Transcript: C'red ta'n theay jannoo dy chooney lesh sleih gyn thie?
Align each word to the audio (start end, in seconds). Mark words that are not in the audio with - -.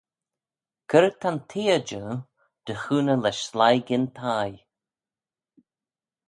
C'red 0.89 1.15
ta'n 1.21 1.37
theay 1.49 1.81
jannoo 1.87 2.25
dy 2.65 2.73
chooney 2.81 3.17
lesh 3.23 3.41
sleih 3.49 3.83
gyn 3.87 4.05
thie? 4.17 4.59